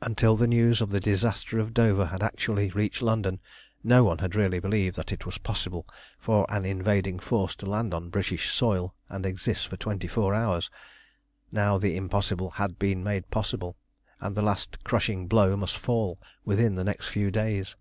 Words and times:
Until 0.00 0.34
the 0.34 0.46
news 0.46 0.80
of 0.80 0.88
the 0.88 0.98
disaster 0.98 1.58
of 1.58 1.74
Dover 1.74 2.06
had 2.06 2.22
actually 2.22 2.70
reached 2.70 3.02
London, 3.02 3.38
no 3.84 4.02
one 4.02 4.16
had 4.16 4.34
really 4.34 4.60
believed 4.60 4.96
that 4.96 5.12
it 5.12 5.26
was 5.26 5.36
possible 5.36 5.86
for 6.18 6.46
an 6.48 6.64
invading 6.64 7.18
force 7.18 7.54
to 7.56 7.66
land 7.68 7.92
on 7.92 8.08
British 8.08 8.50
soil 8.50 8.94
and 9.10 9.26
exist 9.26 9.68
for 9.68 9.76
twenty 9.76 10.06
four 10.08 10.34
hours. 10.34 10.70
Now 11.52 11.76
the 11.76 11.96
impossible 11.98 12.52
had 12.52 12.78
been 12.78 13.04
made 13.04 13.30
possible, 13.30 13.76
and 14.20 14.34
the 14.34 14.40
last 14.40 14.84
crushing 14.84 15.26
blow 15.28 15.54
must 15.54 15.76
fall 15.76 16.18
within 16.46 16.76
the 16.76 16.84
next 16.84 17.08
few 17.08 17.30
days. 17.30 17.76